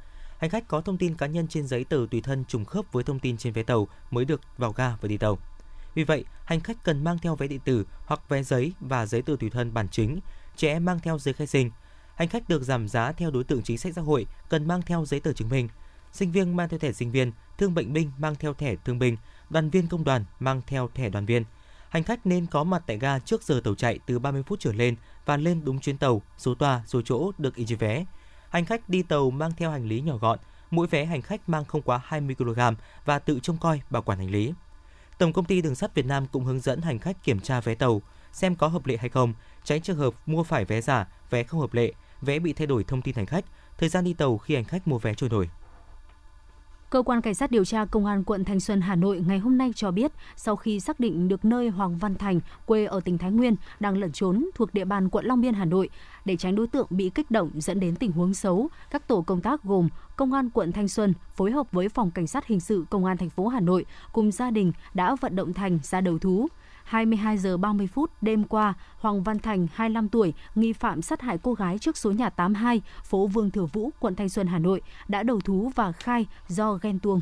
[0.44, 3.04] Hành khách có thông tin cá nhân trên giấy tờ tùy thân trùng khớp với
[3.04, 5.38] thông tin trên vé tàu mới được vào ga và đi tàu.
[5.96, 9.22] Vì vậy, hành khách cần mang theo vé điện tử hoặc vé giấy và giấy
[9.22, 10.20] tờ tùy thân bản chính,
[10.56, 11.72] trẻ em mang theo giấy khai sinh.
[12.16, 15.06] Hành khách được giảm giá theo đối tượng chính sách xã hội cần mang theo
[15.06, 15.70] giấy tờ chứng minh
[16.14, 19.18] sinh viên mang theo thẻ sinh viên, thương bệnh binh mang theo thẻ thương binh,
[19.50, 21.44] đoàn viên công đoàn mang theo thẻ đoàn viên.
[21.90, 24.74] Hành khách nên có mặt tại ga trước giờ tàu chạy từ 30 phút trở
[24.74, 28.06] lên và lên đúng chuyến tàu, số toa, số chỗ được in trên vé.
[28.54, 30.40] Hành khách đi tàu mang theo hành lý nhỏ gọn,
[30.72, 32.60] mỗi vé hành khách mang không quá 20 kg
[33.06, 34.54] và tự trông coi bảo quản hành lý.
[35.18, 37.76] Tổng công ty Đường sắt Việt Nam cũng hướng dẫn hành khách kiểm tra vé
[37.76, 41.44] tàu, xem có hợp lệ hay không, tránh trường hợp mua phải vé giả, vé
[41.44, 43.46] không hợp lệ, vé bị thay đổi thông tin hành khách,
[43.78, 45.50] thời gian đi tàu khi hành khách mua vé trôi nổi.
[46.94, 49.58] Cơ quan Cảnh sát điều tra Công an quận Thanh Xuân, Hà Nội ngày hôm
[49.58, 53.18] nay cho biết, sau khi xác định được nơi Hoàng Văn Thành, quê ở tỉnh
[53.18, 55.90] Thái Nguyên, đang lẩn trốn thuộc địa bàn quận Long Biên, Hà Nội,
[56.26, 59.42] để tránh đối tượng bị kích động dẫn đến tình huống xấu, các tổ công
[59.42, 62.86] tác gồm Công an quận Thanh Xuân phối hợp với Phòng Cảnh sát Hình sự
[62.90, 66.20] Công an thành phố Hà Nội cùng gia đình đã vận động Thành ra đầu
[66.20, 66.48] thú.
[66.84, 71.38] 22 giờ 30 phút đêm qua, Hoàng Văn Thành, 25 tuổi, nghi phạm sát hại
[71.38, 74.82] cô gái trước số nhà 82, phố Vương Thừa Vũ, quận Thanh Xuân, Hà Nội,
[75.08, 77.22] đã đầu thú và khai do ghen tuông.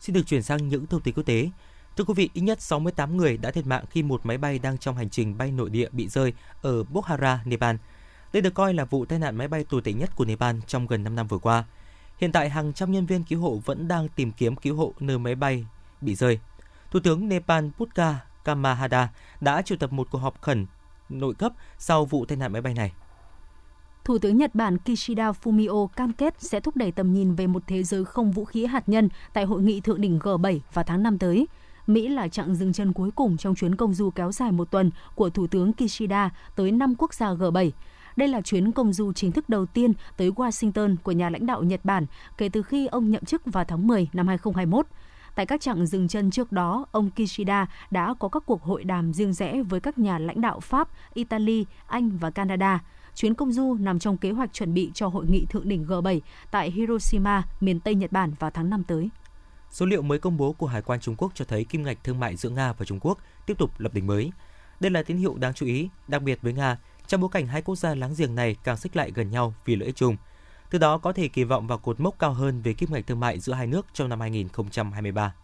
[0.00, 1.50] Xin được chuyển sang những thông tin quốc tế.
[1.96, 4.78] Thưa quý vị, ít nhất 68 người đã thiệt mạng khi một máy bay đang
[4.78, 7.76] trong hành trình bay nội địa bị rơi ở Bokhara, Nepal.
[8.32, 10.86] Đây được coi là vụ tai nạn máy bay tồi tệ nhất của Nepal trong
[10.86, 11.64] gần 5 năm vừa qua.
[12.18, 15.18] Hiện tại, hàng trăm nhân viên cứu hộ vẫn đang tìm kiếm cứu hộ nơi
[15.18, 15.66] máy bay
[16.00, 16.38] bị rơi.
[16.90, 19.08] Thủ tướng Nepal Putka Kamahada
[19.40, 20.66] đã triệu tập một cuộc họp khẩn
[21.08, 22.92] nội cấp sau vụ tai nạn máy bay này.
[24.04, 27.62] Thủ tướng Nhật Bản Kishida Fumio cam kết sẽ thúc đẩy tầm nhìn về một
[27.66, 31.02] thế giới không vũ khí hạt nhân tại hội nghị thượng đỉnh G7 vào tháng
[31.02, 31.46] 5 tới.
[31.86, 34.90] Mỹ là chặng dừng chân cuối cùng trong chuyến công du kéo dài một tuần
[35.14, 37.70] của Thủ tướng Kishida tới năm quốc gia G7.
[38.16, 41.62] Đây là chuyến công du chính thức đầu tiên tới Washington của nhà lãnh đạo
[41.62, 42.06] Nhật Bản
[42.38, 44.86] kể từ khi ông nhậm chức vào tháng 10 năm 2021.
[45.34, 49.12] Tại các chặng dừng chân trước đó, ông Kishida đã có các cuộc hội đàm
[49.12, 52.84] riêng rẽ với các nhà lãnh đạo Pháp, Italy, Anh và Canada.
[53.14, 56.20] Chuyến công du nằm trong kế hoạch chuẩn bị cho hội nghị thượng đỉnh G7
[56.50, 59.10] tại Hiroshima, miền Tây Nhật Bản vào tháng 5 tới.
[59.70, 62.20] Số liệu mới công bố của Hải quan Trung Quốc cho thấy kim ngạch thương
[62.20, 64.32] mại giữa Nga và Trung Quốc tiếp tục lập đỉnh mới.
[64.80, 67.62] Đây là tín hiệu đáng chú ý, đặc biệt với Nga, trong bối cảnh hai
[67.62, 70.16] quốc gia láng giềng này càng xích lại gần nhau vì lợi ích chung.
[70.70, 73.20] Từ đó có thể kỳ vọng vào cột mốc cao hơn về kim ngạch thương
[73.20, 75.34] mại giữa hai nước trong năm 2023.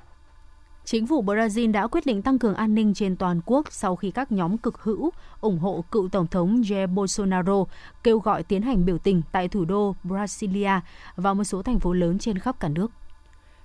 [0.84, 4.10] Chính phủ Brazil đã quyết định tăng cường an ninh trên toàn quốc sau khi
[4.10, 7.64] các nhóm cực hữu ủng hộ cựu Tổng thống Jair Bolsonaro
[8.02, 10.80] kêu gọi tiến hành biểu tình tại thủ đô Brasilia
[11.16, 12.90] và một số thành phố lớn trên khắp cả nước.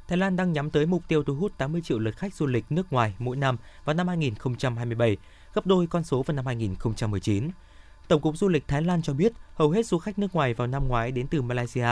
[0.07, 2.65] Thái Lan đang nhắm tới mục tiêu thu hút 80 triệu lượt khách du lịch
[2.69, 5.17] nước ngoài mỗi năm vào năm 2027,
[5.53, 7.49] gấp đôi con số vào năm 2019.
[8.07, 10.67] Tổng cục Du lịch Thái Lan cho biết hầu hết du khách nước ngoài vào
[10.67, 11.87] năm ngoái đến từ Malaysia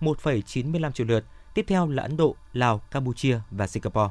[0.00, 4.10] 1,95 triệu lượt, tiếp theo là Ấn Độ, Lào, Campuchia và Singapore.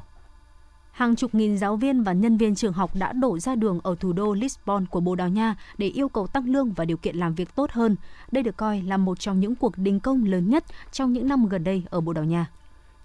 [0.92, 3.96] Hàng chục nghìn giáo viên và nhân viên trường học đã đổ ra đường ở
[4.00, 7.16] thủ đô Lisbon của Bồ Đào Nha để yêu cầu tăng lương và điều kiện
[7.16, 7.96] làm việc tốt hơn.
[8.32, 11.48] Đây được coi là một trong những cuộc đình công lớn nhất trong những năm
[11.48, 12.46] gần đây ở Bồ Đào Nha.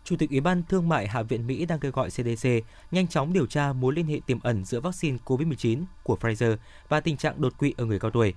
[0.04, 2.50] Chủ tịch Ủy ban Thương mại Hạ viện Mỹ đang kêu gọi CDC
[2.92, 6.58] nhanh chóng điều tra mối liên hệ tiềm ẩn giữa vaccine COVID-19 của Pfizer
[6.89, 8.34] và tình trạng đột quỵ ở người cao tuổi.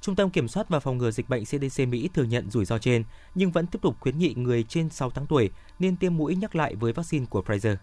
[0.00, 2.78] Trung tâm Kiểm soát và Phòng ngừa Dịch bệnh CDC Mỹ thừa nhận rủi ro
[2.78, 6.36] trên, nhưng vẫn tiếp tục khuyến nghị người trên 6 tháng tuổi nên tiêm mũi
[6.36, 7.76] nhắc lại với vaccine của Pfizer.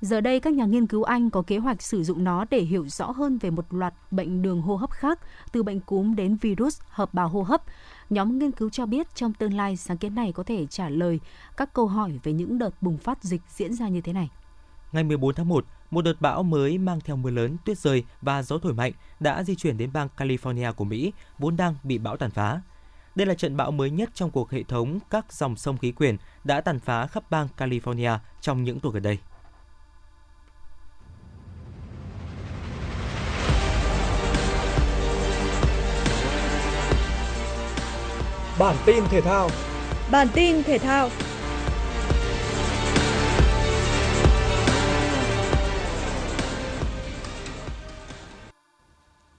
[0.00, 2.88] Giờ đây, các nhà nghiên cứu Anh có kế hoạch sử dụng nó để hiểu
[2.88, 5.18] rõ hơn về một loạt bệnh đường hô hấp khác,
[5.52, 7.62] từ bệnh cúm đến virus hợp bào hô hấp.
[8.12, 11.20] Nhóm nghiên cứu cho biết trong tương lai sáng kiến này có thể trả lời
[11.56, 14.30] các câu hỏi về những đợt bùng phát dịch diễn ra như thế này.
[14.92, 18.42] Ngày 14 tháng 1, một đợt bão mới mang theo mưa lớn, tuyết rơi và
[18.42, 22.16] gió thổi mạnh đã di chuyển đến bang California của Mỹ, vốn đang bị bão
[22.16, 22.60] tàn phá.
[23.14, 26.16] Đây là trận bão mới nhất trong cuộc hệ thống các dòng sông khí quyển
[26.44, 29.18] đã tàn phá khắp bang California trong những tuần gần đây.
[38.62, 39.48] Bản tin thể thao.
[40.10, 41.08] Bản tin thể thao.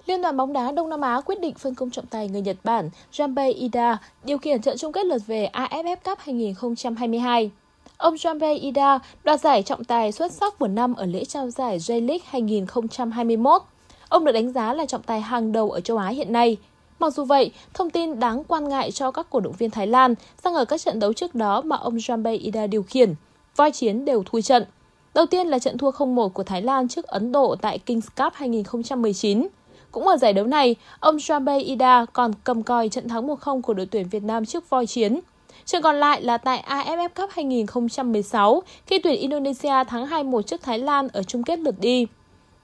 [0.05, 2.57] Liên đoàn bóng đá Đông Nam Á quyết định phân công trọng tài người Nhật
[2.63, 7.51] Bản Janbei Ida điều khiển trận chung kết lượt về AFF Cup 2022.
[7.97, 11.79] Ông Janbei Ida đoạt giải trọng tài xuất sắc của năm ở lễ trao giải
[11.79, 13.61] J-League 2021.
[14.09, 16.57] Ông được đánh giá là trọng tài hàng đầu ở châu Á hiện nay.
[17.03, 20.15] Mặc dù vậy, thông tin đáng quan ngại cho các cổ động viên Thái Lan
[20.43, 23.15] rằng ở các trận đấu trước đó mà ông Janbei Ida điều khiển,
[23.55, 24.65] voi chiến đều thua trận.
[25.13, 28.33] Đầu tiên là trận thua 0-1 của Thái Lan trước Ấn Độ tại Kings Cup
[28.33, 29.47] 2019.
[29.91, 33.73] Cũng ở giải đấu này, ông Janbei Ida còn cầm còi trận thắng 1-0 của
[33.73, 35.19] đội tuyển Việt Nam trước voi chiến.
[35.65, 40.79] Trận còn lại là tại AFF Cup 2016 khi tuyển Indonesia thắng 2-1 trước Thái
[40.79, 42.07] Lan ở chung kết lượt đi.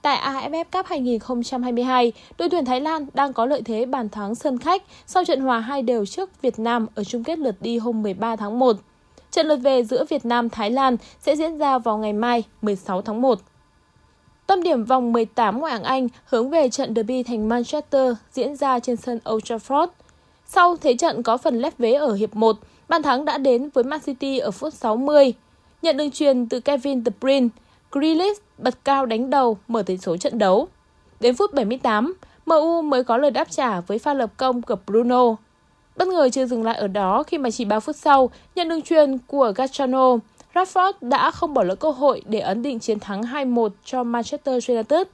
[0.02, 4.58] Tại AFF Cup 2022, đội tuyển Thái Lan đang có lợi thế bàn thắng sân
[4.58, 8.02] khách sau trận hòa hai đều trước Việt Nam ở chung kết lượt đi hôm
[8.02, 8.76] 13 tháng 1.
[9.30, 13.02] Trận lượt về giữa Việt Nam Thái Lan sẽ diễn ra vào ngày mai 16
[13.02, 13.38] tháng 1.
[14.46, 18.78] Tâm điểm vòng 18 ngoại hạng Anh hướng về trận derby thành Manchester diễn ra
[18.78, 19.86] trên sân Old Trafford.
[20.46, 22.56] Sau thế trận có phần lép vế ở hiệp 1,
[22.88, 25.32] bàn thắng đã đến với Man City ở phút 60.
[25.82, 27.48] Nhận đường truyền từ Kevin De Bruyne,
[27.92, 30.68] Grealish bật cao đánh đầu mở tỷ số trận đấu.
[31.20, 32.14] Đến phút 78,
[32.46, 35.36] MU mới có lời đáp trả với pha lập công của Bruno.
[35.96, 38.82] Bất ngờ chưa dừng lại ở đó khi mà chỉ 3 phút sau, nhận đường
[38.82, 40.16] truyền của Gachano,
[40.54, 44.70] Rashford đã không bỏ lỡ cơ hội để ấn định chiến thắng 2-1 cho Manchester
[44.70, 45.06] United.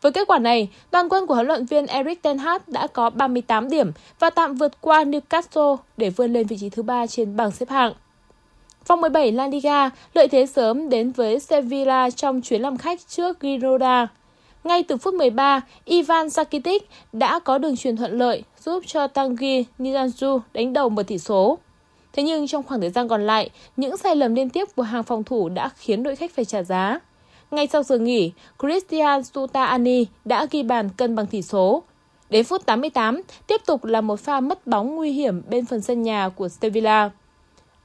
[0.00, 3.10] Với kết quả này, đoàn quân của huấn luyện viên Erik ten Hag đã có
[3.10, 7.36] 38 điểm và tạm vượt qua Newcastle để vươn lên vị trí thứ ba trên
[7.36, 7.92] bảng xếp hạng.
[8.86, 13.38] Vòng 17 La Liga, lợi thế sớm đến với Sevilla trong chuyến làm khách trước
[13.40, 14.08] Girona.
[14.64, 19.64] Ngay từ phút 13, Ivan Sakitic đã có đường truyền thuận lợi giúp cho Tanguy
[19.78, 21.58] Nianzou đánh đầu mở tỷ số.
[22.12, 25.02] Thế nhưng trong khoảng thời gian còn lại, những sai lầm liên tiếp của hàng
[25.02, 27.00] phòng thủ đã khiến đội khách phải trả giá.
[27.50, 31.82] Ngay sau giờ nghỉ, Christian Sutaani đã ghi bàn cân bằng tỷ số.
[32.30, 36.02] Đến phút 88, tiếp tục là một pha mất bóng nguy hiểm bên phần sân
[36.02, 37.10] nhà của Sevilla.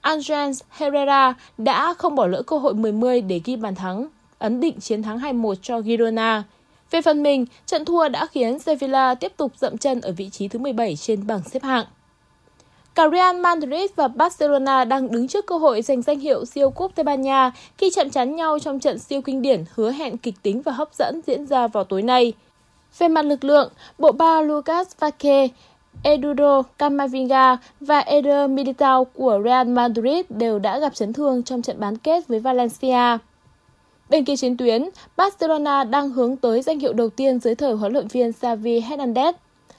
[0.02, 4.08] Angel Herrera đã không bỏ lỡ cơ hội 10-10 để ghi bàn thắng,
[4.40, 6.44] ấn định chiến thắng 2-1 cho Girona.
[6.92, 10.48] Về phần mình, trận thua đã khiến Sevilla tiếp tục dậm chân ở vị trí
[10.48, 11.86] thứ 17 trên bảng xếp hạng.
[12.96, 16.96] Cả Real Madrid và Barcelona đang đứng trước cơ hội giành danh hiệu siêu cúp
[16.96, 20.36] Tây Ban Nha khi chạm trán nhau trong trận siêu kinh điển hứa hẹn kịch
[20.42, 22.34] tính và hấp dẫn diễn ra vào tối nay.
[22.98, 25.48] Về mặt lực lượng, bộ ba Lucas Vaque
[26.04, 31.80] Eduro Camavinga và Eder Militao của Real Madrid đều đã gặp chấn thương trong trận
[31.80, 33.18] bán kết với Valencia.
[34.10, 37.94] Bên kia chiến tuyến, Barcelona đang hướng tới danh hiệu đầu tiên dưới thời huấn
[37.94, 39.34] luyện viên Xavi Hernandez.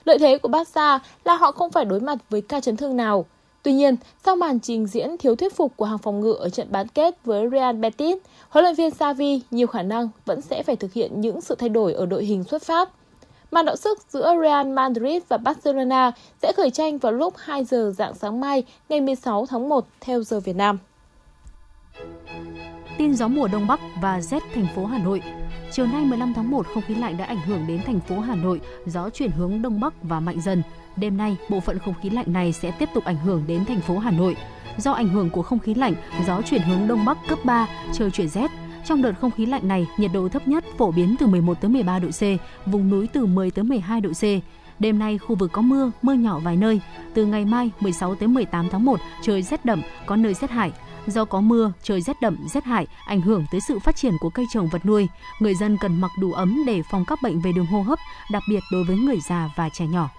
[0.04, 3.24] Lợi thế của Barca là họ không phải đối mặt với ca chấn thương nào.
[3.62, 6.66] Tuy nhiên, sau màn trình diễn thiếu thuyết phục của hàng phòng ngự ở trận
[6.70, 10.76] bán kết với Real Betis, huấn luyện viên Xavi nhiều khả năng vẫn sẽ phải
[10.76, 12.90] thực hiện những sự thay đổi ở đội hình xuất phát.
[13.50, 17.92] Màn đọ sức giữa Real Madrid và Barcelona sẽ khởi tranh vào lúc 2 giờ
[17.96, 20.78] dạng sáng mai ngày 16 tháng 1 theo giờ Việt Nam.
[22.98, 25.22] Tin gió mùa đông bắc và rét thành phố Hà Nội.
[25.72, 28.34] Chiều nay 15 tháng 1, không khí lạnh đã ảnh hưởng đến thành phố Hà
[28.34, 30.62] Nội, gió chuyển hướng đông bắc và mạnh dần.
[30.96, 33.80] Đêm nay, bộ phận không khí lạnh này sẽ tiếp tục ảnh hưởng đến thành
[33.80, 34.36] phố Hà Nội.
[34.78, 35.94] Do ảnh hưởng của không khí lạnh,
[36.26, 38.50] gió chuyển hướng đông bắc cấp 3, trời chuyển rét,
[38.84, 41.70] trong đợt không khí lạnh này, nhiệt độ thấp nhất phổ biến từ 11 tới
[41.70, 42.22] 13 độ C,
[42.66, 44.22] vùng núi từ 10 tới 12 độ C.
[44.78, 46.80] Đêm nay khu vực có mưa, mưa nhỏ vài nơi.
[47.14, 50.72] Từ ngày mai 16 tới 18 tháng 1, trời rét đậm, có nơi rét hại.
[51.06, 54.30] Do có mưa, trời rét đậm, rét hại, ảnh hưởng tới sự phát triển của
[54.30, 55.08] cây trồng vật nuôi,
[55.40, 57.98] người dân cần mặc đủ ấm để phòng các bệnh về đường hô hấp,
[58.32, 60.10] đặc biệt đối với người già và trẻ nhỏ.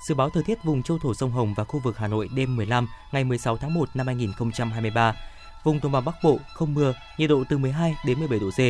[0.00, 2.56] Dự báo thời tiết vùng châu thổ sông Hồng và khu vực Hà Nội đêm
[2.56, 5.14] 15 ngày 16 tháng 1 năm 2023.
[5.68, 8.60] Vùng Đồng bằng Bắc Bộ không mưa, nhiệt độ từ 12 đến 17 độ C.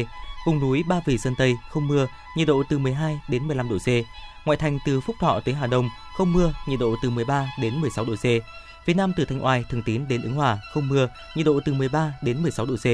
[0.47, 2.07] Vùng núi Ba Vì Sơn Tây không mưa,
[2.37, 3.89] nhiệt độ từ 12 đến 15 độ C.
[4.47, 7.81] Ngoại thành từ Phúc Thọ tới Hà Đông không mưa, nhiệt độ từ 13 đến
[7.81, 8.25] 16 độ C.
[8.85, 11.75] Phía Nam từ Thanh Oai, Thường Tín đến Ứng Hòa không mưa, nhiệt độ từ
[11.75, 12.87] 13 đến 16 độ C.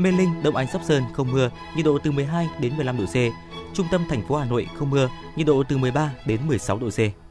[0.00, 3.04] Mê Linh, Đông Anh, Sóc Sơn không mưa, nhiệt độ từ 12 đến 15 độ
[3.06, 3.16] C.
[3.74, 6.90] Trung tâm thành phố Hà Nội không mưa, nhiệt độ từ 13 đến 16 độ
[6.90, 7.21] C.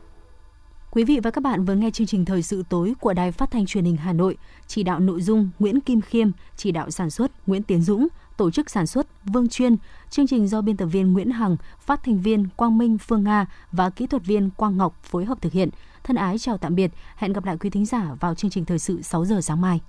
[0.93, 3.51] Quý vị và các bạn vừa nghe chương trình thời sự tối của Đài Phát
[3.51, 7.09] thanh Truyền hình Hà Nội, chỉ đạo nội dung Nguyễn Kim Khiêm, chỉ đạo sản
[7.09, 9.75] xuất Nguyễn Tiến Dũng, tổ chức sản xuất Vương Chuyên,
[10.09, 13.45] chương trình do biên tập viên Nguyễn Hằng, phát thanh viên Quang Minh Phương Nga
[13.71, 15.69] và kỹ thuật viên Quang Ngọc phối hợp thực hiện.
[16.03, 18.79] Thân ái chào tạm biệt, hẹn gặp lại quý thính giả vào chương trình thời
[18.79, 19.81] sự 6 giờ sáng mai.